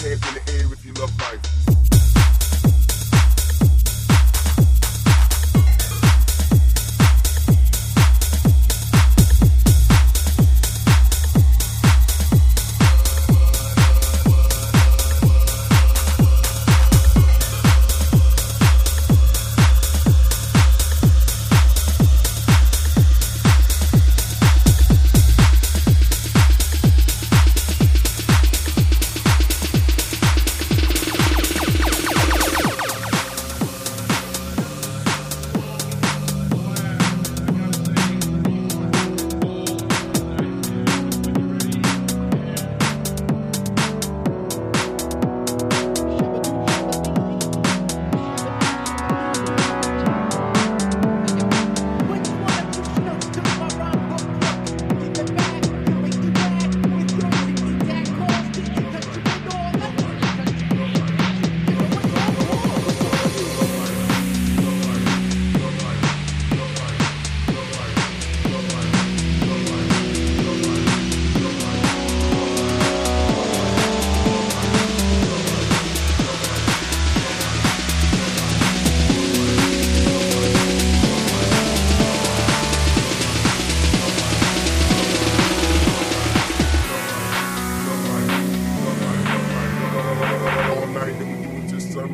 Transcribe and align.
hands 0.00 0.28
in 0.28 0.34
the 0.34 0.52
air 0.52 0.72
if 0.72 0.84
you 0.84 0.92
love 0.94 1.12
life. 1.20 1.67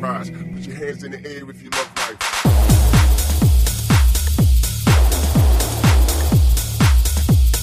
prize. 0.05 0.29
Put 0.29 0.67
your 0.67 0.75
hands 0.75 1.03
in 1.03 1.11
the 1.11 1.25
air 1.25 1.49
if 1.49 1.63
you 1.63 1.69
love 1.71 1.91
life. 1.97 3.04